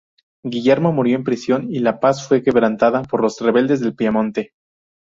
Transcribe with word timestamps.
Guillermo 0.43 0.91
murió 0.91 1.15
en 1.15 1.23
prisión 1.23 1.67
y 1.69 1.77
la 1.77 1.99
paz 1.99 2.27
fue 2.27 2.41
quebrantada 2.41 3.03
por 3.03 3.21
los 3.21 3.39
rebeldes 3.39 3.81
del 3.81 3.93
Piamonte. 3.95 4.55